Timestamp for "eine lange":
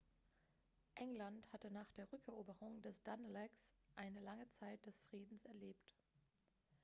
3.95-4.49